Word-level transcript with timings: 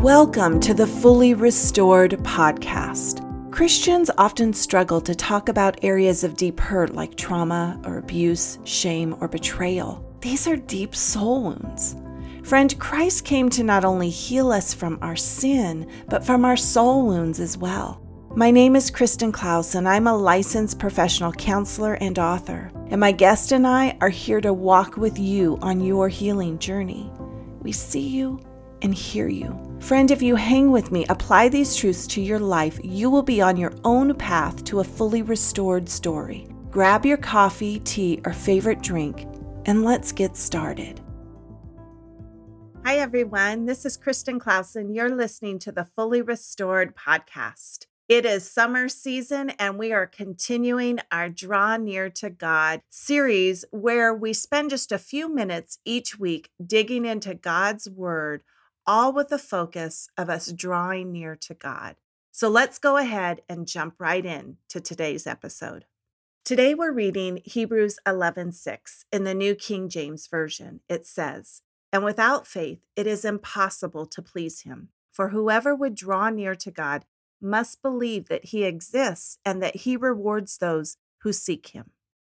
Welcome 0.00 0.60
to 0.60 0.72
the 0.72 0.86
Fully 0.86 1.34
Restored 1.34 2.12
podcast. 2.22 3.20
Christians 3.52 4.10
often 4.16 4.54
struggle 4.54 4.98
to 4.98 5.14
talk 5.14 5.50
about 5.50 5.84
areas 5.84 6.24
of 6.24 6.38
deep 6.38 6.58
hurt 6.58 6.94
like 6.94 7.16
trauma 7.16 7.78
or 7.84 7.98
abuse, 7.98 8.58
shame, 8.64 9.14
or 9.20 9.28
betrayal. 9.28 10.02
These 10.22 10.48
are 10.48 10.56
deep 10.56 10.96
soul 10.96 11.42
wounds. 11.42 11.96
Friend, 12.44 12.80
Christ 12.80 13.26
came 13.26 13.50
to 13.50 13.62
not 13.62 13.84
only 13.84 14.08
heal 14.08 14.50
us 14.52 14.72
from 14.72 14.98
our 15.02 15.16
sin, 15.16 15.86
but 16.08 16.24
from 16.24 16.46
our 16.46 16.56
soul 16.56 17.06
wounds 17.06 17.38
as 17.38 17.58
well. 17.58 18.00
My 18.34 18.50
name 18.50 18.76
is 18.76 18.90
Kristen 18.90 19.32
Klaus, 19.32 19.74
and 19.74 19.86
I'm 19.86 20.06
a 20.06 20.16
licensed 20.16 20.78
professional 20.78 21.32
counselor 21.32 21.98
and 22.00 22.18
author. 22.18 22.72
And 22.88 23.02
my 23.02 23.12
guest 23.12 23.52
and 23.52 23.66
I 23.66 23.98
are 24.00 24.08
here 24.08 24.40
to 24.40 24.54
walk 24.54 24.96
with 24.96 25.18
you 25.18 25.58
on 25.60 25.82
your 25.82 26.08
healing 26.08 26.58
journey. 26.58 27.12
We 27.60 27.72
see 27.72 28.08
you 28.08 28.40
and 28.80 28.94
hear 28.94 29.28
you. 29.28 29.69
Friend, 29.80 30.10
if 30.10 30.20
you 30.20 30.36
hang 30.36 30.70
with 30.70 30.92
me, 30.92 31.06
apply 31.08 31.48
these 31.48 31.74
truths 31.74 32.06
to 32.08 32.20
your 32.20 32.38
life, 32.38 32.78
you 32.84 33.08
will 33.08 33.22
be 33.22 33.40
on 33.40 33.56
your 33.56 33.72
own 33.82 34.14
path 34.14 34.62
to 34.64 34.80
a 34.80 34.84
fully 34.84 35.22
restored 35.22 35.88
story. 35.88 36.46
Grab 36.70 37.06
your 37.06 37.16
coffee, 37.16 37.80
tea, 37.80 38.20
or 38.26 38.32
favorite 38.32 38.82
drink, 38.82 39.26
and 39.64 39.82
let's 39.82 40.12
get 40.12 40.36
started. 40.36 41.00
Hi, 42.84 42.98
everyone. 42.98 43.64
This 43.64 43.86
is 43.86 43.96
Kristen 43.96 44.38
Clausen. 44.38 44.94
You're 44.94 45.14
listening 45.14 45.58
to 45.60 45.72
the 45.72 45.86
Fully 45.86 46.20
Restored 46.20 46.94
podcast. 46.94 47.86
It 48.06 48.26
is 48.26 48.48
summer 48.48 48.88
season, 48.88 49.50
and 49.50 49.78
we 49.78 49.92
are 49.92 50.06
continuing 50.06 50.98
our 51.10 51.30
Draw 51.30 51.78
Near 51.78 52.10
to 52.10 52.28
God 52.28 52.82
series 52.90 53.64
where 53.70 54.14
we 54.14 54.34
spend 54.34 54.70
just 54.70 54.92
a 54.92 54.98
few 54.98 55.34
minutes 55.34 55.78
each 55.84 56.18
week 56.18 56.50
digging 56.64 57.06
into 57.06 57.34
God's 57.34 57.88
Word, 57.88 58.42
all 58.86 59.12
with 59.12 59.28
the 59.28 59.38
focus 59.38 60.08
of 60.16 60.28
us 60.28 60.52
drawing 60.52 61.12
near 61.12 61.36
to 61.36 61.54
God. 61.54 61.96
So 62.32 62.48
let's 62.48 62.78
go 62.78 62.96
ahead 62.96 63.42
and 63.48 63.66
jump 63.66 63.94
right 63.98 64.24
in 64.24 64.58
to 64.68 64.80
today's 64.80 65.26
episode. 65.26 65.84
Today 66.44 66.74
we're 66.74 66.92
reading 66.92 67.42
Hebrews 67.44 67.98
11:6 68.06 69.04
in 69.12 69.24
the 69.24 69.34
New 69.34 69.54
King 69.54 69.88
James 69.88 70.26
Version. 70.26 70.80
It 70.88 71.06
says, 71.06 71.62
"And 71.92 72.04
without 72.04 72.46
faith 72.46 72.80
it 72.96 73.06
is 73.06 73.24
impossible 73.24 74.06
to 74.06 74.22
please 74.22 74.62
him, 74.62 74.90
for 75.10 75.28
whoever 75.28 75.74
would 75.74 75.94
draw 75.94 76.30
near 76.30 76.54
to 76.54 76.70
God 76.70 77.04
must 77.40 77.82
believe 77.82 78.28
that 78.28 78.46
he 78.46 78.64
exists 78.64 79.38
and 79.44 79.62
that 79.62 79.76
he 79.76 79.96
rewards 79.96 80.58
those 80.58 80.96
who 81.18 81.32
seek 81.32 81.68
him. 81.68 81.92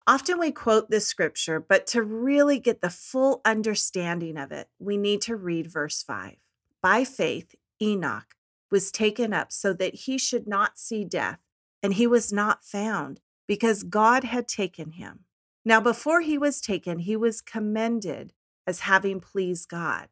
Often 0.08 0.38
we 0.38 0.52
quote 0.52 0.88
this 0.88 1.06
scripture, 1.06 1.58
but 1.58 1.86
to 1.88 2.02
really 2.02 2.60
get 2.60 2.80
the 2.80 2.90
full 2.90 3.40
understanding 3.44 4.36
of 4.36 4.52
it, 4.52 4.68
we 4.78 4.96
need 4.96 5.20
to 5.22 5.34
read 5.34 5.66
verse 5.66 6.02
5. 6.02 6.36
By 6.80 7.02
faith, 7.02 7.56
Enoch 7.82 8.36
was 8.70 8.92
taken 8.92 9.32
up 9.32 9.50
so 9.50 9.72
that 9.72 9.94
he 9.94 10.16
should 10.16 10.46
not 10.46 10.78
see 10.78 11.04
death, 11.04 11.40
and 11.82 11.94
he 11.94 12.06
was 12.06 12.32
not 12.32 12.64
found 12.64 13.20
because 13.48 13.82
God 13.82 14.22
had 14.22 14.46
taken 14.46 14.92
him. 14.92 15.24
Now, 15.64 15.80
before 15.80 16.20
he 16.20 16.38
was 16.38 16.60
taken, 16.60 17.00
he 17.00 17.16
was 17.16 17.40
commended 17.40 18.32
as 18.64 18.80
having 18.80 19.18
pleased 19.18 19.68
God. 19.68 20.08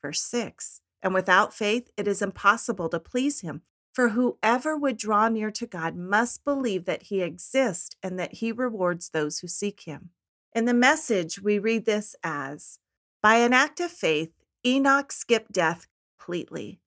Verse 0.00 0.20
6 0.20 0.80
And 1.02 1.12
without 1.12 1.52
faith, 1.52 1.90
it 1.96 2.06
is 2.06 2.22
impossible 2.22 2.88
to 2.90 3.00
please 3.00 3.40
him. 3.40 3.62
For 3.94 4.08
whoever 4.08 4.76
would 4.76 4.96
draw 4.96 5.28
near 5.28 5.52
to 5.52 5.66
God 5.66 5.94
must 5.94 6.44
believe 6.44 6.84
that 6.84 7.04
he 7.04 7.22
exists 7.22 7.94
and 8.02 8.18
that 8.18 8.34
he 8.34 8.50
rewards 8.50 9.10
those 9.10 9.38
who 9.38 9.46
seek 9.46 9.82
him. 9.82 10.10
In 10.52 10.64
the 10.64 10.74
message, 10.74 11.40
we 11.40 11.60
read 11.60 11.86
this 11.86 12.16
as 12.24 12.80
By 13.22 13.36
an 13.36 13.52
act 13.52 13.78
of 13.78 13.92
faith, 13.92 14.32
Enoch 14.66 15.12
skipped 15.12 15.52
death 15.52 15.86
completely. 16.18 16.80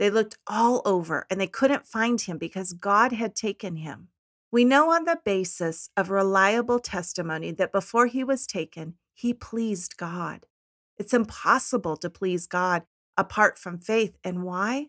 They 0.00 0.10
looked 0.10 0.38
all 0.48 0.82
over 0.84 1.26
and 1.30 1.40
they 1.40 1.46
couldn't 1.46 1.86
find 1.86 2.20
him 2.20 2.38
because 2.38 2.72
God 2.72 3.12
had 3.12 3.36
taken 3.36 3.76
him. 3.76 4.08
We 4.50 4.64
know 4.64 4.90
on 4.90 5.04
the 5.04 5.20
basis 5.24 5.90
of 5.96 6.10
reliable 6.10 6.80
testimony 6.80 7.52
that 7.52 7.70
before 7.70 8.06
he 8.06 8.24
was 8.24 8.46
taken, 8.46 8.94
he 9.14 9.32
pleased 9.32 9.96
God. 9.96 10.46
It's 10.96 11.14
impossible 11.14 11.96
to 11.98 12.10
please 12.10 12.48
God 12.48 12.82
apart 13.16 13.58
from 13.58 13.78
faith. 13.78 14.16
And 14.24 14.42
why? 14.42 14.86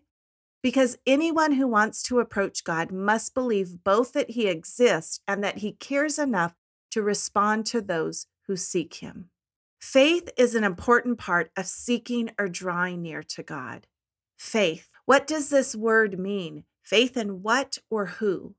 Because 0.62 0.98
anyone 1.06 1.52
who 1.52 1.66
wants 1.66 2.02
to 2.04 2.18
approach 2.18 2.64
God 2.64 2.92
must 2.92 3.34
believe 3.34 3.82
both 3.82 4.12
that 4.12 4.30
He 4.30 4.46
exists 4.46 5.20
and 5.26 5.42
that 5.42 5.58
He 5.58 5.72
cares 5.72 6.18
enough 6.18 6.54
to 6.90 7.02
respond 7.02 7.66
to 7.66 7.80
those 7.80 8.26
who 8.46 8.56
seek 8.56 8.94
Him. 8.94 9.30
Faith 9.80 10.28
is 10.36 10.54
an 10.54 10.64
important 10.64 11.18
part 11.18 11.50
of 11.56 11.66
seeking 11.66 12.30
or 12.38 12.48
drawing 12.48 13.00
near 13.00 13.22
to 13.22 13.42
God. 13.42 13.86
Faith. 14.36 14.88
What 15.06 15.26
does 15.26 15.48
this 15.48 15.74
word 15.74 16.18
mean? 16.18 16.64
Faith 16.82 17.16
in 17.16 17.42
what 17.42 17.78
or 17.88 18.06
who? 18.06 18.54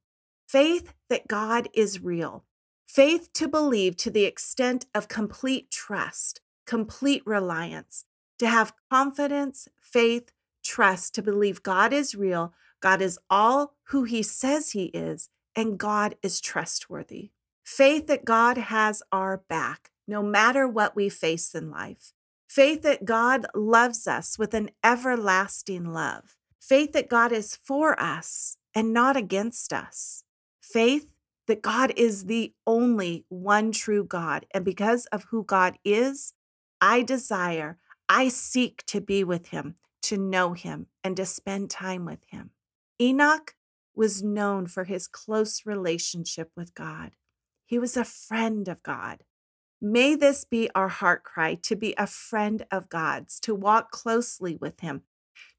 Faith 0.48 0.94
that 1.10 1.28
God 1.28 1.70
is 1.74 2.02
real. 2.02 2.46
Faith 2.88 3.32
to 3.34 3.48
believe 3.48 3.96
to 3.98 4.10
the 4.10 4.26
extent 4.26 4.86
of 4.94 5.08
complete 5.08 5.72
trust, 5.72 6.42
complete 6.66 7.22
reliance, 7.26 8.06
to 8.40 8.48
have 8.48 8.74
confidence, 8.92 9.68
faith, 9.82 10.32
trust 10.72 11.14
to 11.16 11.22
believe 11.22 11.64
God 11.64 11.92
is 11.92 12.16
real, 12.16 12.54
God 12.82 13.02
is 13.02 13.20
all 13.30 13.74
who 13.88 14.06
He 14.06 14.24
says 14.24 14.72
He 14.72 14.86
is, 14.86 15.30
and 15.54 15.78
God 15.78 16.16
is 16.24 16.40
trustworthy. 16.40 17.32
Faith 17.64 18.08
that 18.08 18.26
God 18.26 18.58
has 18.58 19.04
our 19.12 19.44
back, 19.50 19.92
no 20.08 20.24
matter 20.24 20.68
what 20.68 20.96
we 20.96 21.10
face 21.10 21.54
in 21.54 21.70
life. 21.70 22.14
Faith 22.48 22.82
that 22.84 23.06
God 23.06 23.46
loves 23.54 24.08
us 24.08 24.40
with 24.40 24.54
an 24.54 24.72
everlasting 24.84 25.92
love. 25.92 26.38
Faith 26.60 26.94
that 26.94 27.10
God 27.10 27.32
is 27.32 27.56
for 27.56 28.00
us 28.00 28.58
and 28.74 28.94
not 28.94 29.18
against 29.18 29.74
us. 29.74 30.24
Faith 30.62 31.08
that 31.48 31.62
God 31.62 31.92
is 31.98 32.26
the 32.26 32.54
only 32.66 33.26
one 33.30 33.72
true 33.72 34.06
God. 34.06 34.46
And 34.54 34.64
because 34.64 35.06
of 35.08 35.26
who 35.32 35.44
God 35.44 35.78
is, 35.84 36.34
I 36.80 37.04
desire, 37.04 37.78
I 38.08 38.30
seek 38.30 38.86
to 38.88 39.02
be 39.02 39.24
with 39.24 39.50
Him, 39.50 39.76
to 40.04 40.18
know 40.18 40.54
him 40.54 40.88
and 41.04 41.16
to 41.18 41.26
spend 41.26 41.70
time 41.70 42.06
with 42.06 42.24
him. 42.28 42.52
Enoch 43.00 43.56
was 43.96 44.24
known 44.24 44.68
for 44.68 44.86
his 44.86 45.08
close 45.08 45.66
relationship 45.66 46.52
with 46.56 46.74
God. 46.74 47.12
He 47.66 47.80
was 47.80 47.96
a 47.96 48.06
friend 48.06 48.68
of 48.68 48.84
God. 48.84 49.24
May 49.82 50.16
this 50.16 50.46
be 50.46 50.70
our 50.76 50.90
heart 50.90 51.24
cry 51.24 51.56
to 51.64 51.76
be 51.76 51.96
a 51.98 52.06
friend 52.06 52.66
of 52.72 52.90
God's, 52.90 53.40
to 53.42 53.56
walk 53.56 53.92
closely 53.92 54.56
with 54.56 54.82
him, 54.82 55.02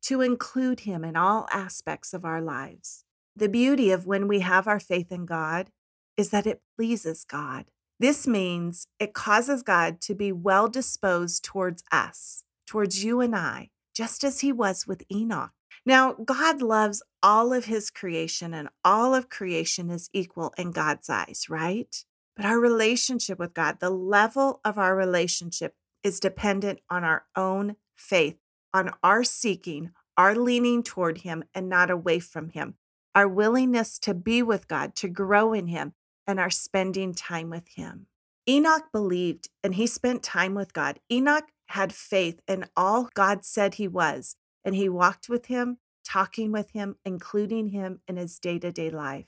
to 0.03 0.21
include 0.21 0.81
him 0.81 1.05
in 1.05 1.17
all 1.17 1.49
aspects 1.51 2.15
of 2.15 2.25
our 2.25 2.41
lives. 2.41 3.05
The 3.35 3.49
beauty 3.49 3.91
of 3.91 4.07
when 4.07 4.29
we 4.29 4.41
have 4.41 4.69
our 4.69 4.79
faith 4.79 5.11
in 5.11 5.27
God 5.27 5.71
is 6.17 6.31
that 6.31 6.47
it 6.47 6.63
pleases 6.77 7.25
God. 7.25 7.67
This 7.99 8.27
means 8.27 8.89
it 8.99 9.15
causes 9.15 9.63
God 9.63 10.01
to 10.03 10.15
be 10.15 10.33
well 10.33 10.69
disposed 10.69 11.45
towards 11.45 11.83
us, 11.91 12.45
towards 12.67 13.05
you 13.05 13.21
and 13.21 13.35
I, 13.35 13.71
just 13.95 14.25
as 14.25 14.41
he 14.41 14.53
was 14.53 14.87
with 14.87 15.03
Enoch. 15.11 15.53
Now, 15.85 16.13
God 16.13 16.63
loves 16.63 17.03
all 17.23 17.53
of 17.53 17.65
his 17.65 17.91
creation, 17.91 18.55
and 18.55 18.69
all 18.85 19.15
of 19.15 19.29
creation 19.29 19.91
is 19.91 20.11
equal 20.13 20.55
in 20.57 20.71
God's 20.71 21.11
eyes, 21.11 21.47
right? 21.49 22.05
But 22.37 22.45
our 22.45 22.59
relationship 22.59 23.39
with 23.39 23.55
God, 23.55 23.81
the 23.81 23.91
level 23.91 24.61
of 24.65 24.79
our 24.79 24.97
relationship, 24.97 25.75
is 26.03 26.21
dependent 26.21 26.81
on 26.89 27.05
our 27.05 27.25
own 27.37 27.77
faith, 27.97 28.37
on 28.73 28.93
our 29.03 29.25
seeking, 29.25 29.91
our 30.17 30.35
leaning 30.35 30.83
toward 30.83 31.19
Him 31.19 31.45
and 31.55 31.69
not 31.69 31.91
away 31.91 32.21
from 32.21 32.51
Him, 32.51 32.75
our 33.15 33.29
willingness 33.29 33.99
to 34.01 34.15
be 34.15 34.43
with 34.43 34.69
God, 34.69 34.95
to 34.97 35.09
grow 35.09 35.53
in 35.53 35.67
Him, 35.67 35.95
and 36.27 36.39
our 36.39 36.51
spending 36.51 37.13
time 37.13 37.51
with 37.51 37.69
Him. 37.75 38.07
Enoch 38.49 38.91
believed 38.93 39.49
and 39.63 39.75
he 39.75 39.87
spent 39.87 40.23
time 40.23 40.55
with 40.55 40.73
God. 40.73 40.99
Enoch 41.11 41.45
had 41.73 41.93
faith 41.93 42.41
in 42.47 42.67
all 42.77 43.09
God 43.15 43.45
said 43.45 43.75
he 43.75 43.89
was, 43.89 44.37
and 44.65 44.75
he 44.75 44.89
walked 44.89 45.29
with 45.29 45.47
him, 45.47 45.79
talking 46.05 46.53
with 46.53 46.71
him, 46.73 46.97
including 47.05 47.69
him 47.69 48.01
in 48.07 48.17
his 48.17 48.39
day 48.39 48.59
to 48.59 48.71
day 48.71 48.91
life. 48.91 49.27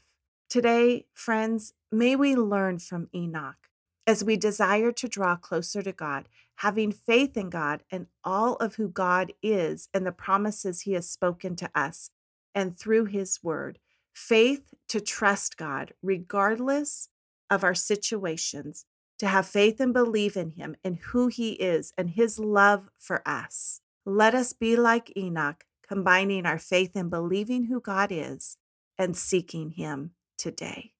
Today, 0.50 1.06
friends, 1.14 1.72
may 1.90 2.14
we 2.14 2.36
learn 2.36 2.78
from 2.78 3.08
Enoch 3.14 3.68
as 4.06 4.22
we 4.22 4.36
desire 4.36 4.92
to 4.92 5.08
draw 5.08 5.36
closer 5.36 5.82
to 5.82 5.92
God, 5.92 6.28
having 6.56 6.92
faith 6.92 7.36
in 7.36 7.48
God 7.48 7.82
and 7.90 8.08
all 8.22 8.56
of 8.56 8.74
who 8.74 8.88
God 8.88 9.32
is 9.42 9.88
and 9.94 10.06
the 10.06 10.12
promises 10.12 10.82
he 10.82 10.92
has 10.92 11.08
spoken 11.08 11.56
to 11.56 11.70
us 11.74 12.10
and 12.54 12.78
through 12.78 13.06
his 13.06 13.42
word. 13.42 13.78
Faith 14.12 14.74
to 14.88 15.00
trust 15.00 15.56
God 15.56 15.94
regardless 16.02 17.08
of 17.50 17.64
our 17.64 17.74
situations 17.74 18.84
to 19.18 19.26
have 19.26 19.46
faith 19.46 19.80
and 19.80 19.92
believe 19.92 20.36
in 20.36 20.50
him 20.50 20.76
and 20.84 20.96
who 20.96 21.28
he 21.28 21.52
is 21.52 21.92
and 21.96 22.10
his 22.10 22.38
love 22.38 22.88
for 22.98 23.26
us. 23.26 23.80
Let 24.04 24.34
us 24.34 24.52
be 24.52 24.76
like 24.76 25.12
Enoch, 25.16 25.64
combining 25.86 26.46
our 26.46 26.58
faith 26.58 26.92
and 26.94 27.10
believing 27.10 27.64
who 27.66 27.80
God 27.80 28.10
is 28.10 28.58
and 28.98 29.16
seeking 29.16 29.70
him 29.70 30.12
today. 30.36 30.92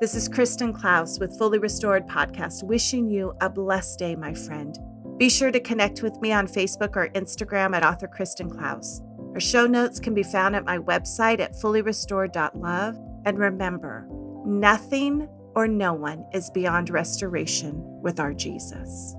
This 0.00 0.16
is 0.16 0.28
Kristen 0.28 0.72
Klaus 0.72 1.20
with 1.20 1.38
Fully 1.38 1.60
Restored 1.60 2.08
Podcast, 2.08 2.64
wishing 2.64 3.08
you 3.08 3.36
a 3.40 3.48
blessed 3.48 4.00
day, 4.00 4.16
my 4.16 4.34
friend. 4.34 4.76
Be 5.16 5.30
sure 5.30 5.52
to 5.52 5.60
connect 5.60 6.02
with 6.02 6.20
me 6.20 6.32
on 6.32 6.48
Facebook 6.48 6.96
or 6.96 7.08
Instagram 7.10 7.76
at 7.76 7.84
author 7.84 8.08
Kristen 8.08 8.50
Klaus. 8.50 9.00
Our 9.34 9.40
show 9.40 9.68
notes 9.68 10.00
can 10.00 10.12
be 10.12 10.24
found 10.24 10.56
at 10.56 10.64
my 10.64 10.78
website 10.78 11.38
at 11.38 11.54
fullyrestored.love 11.54 13.11
and 13.24 13.38
remember, 13.38 14.06
nothing 14.44 15.28
or 15.54 15.68
no 15.68 15.92
one 15.92 16.24
is 16.32 16.50
beyond 16.50 16.90
restoration 16.90 17.82
with 18.02 18.18
our 18.18 18.32
Jesus. 18.32 19.14